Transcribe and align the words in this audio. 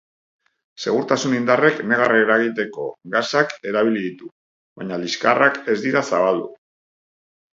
Segurtasun 0.83 1.35
indarrek 1.39 1.81
negar 1.89 2.13
eragiteko 2.19 2.87
gasak 3.15 3.53
erabili 3.73 4.01
ditu, 4.07 4.31
baina 4.81 4.99
liskarrak 5.05 5.61
ez 5.75 5.79
dira 5.87 6.05
zabaldu. 6.09 6.49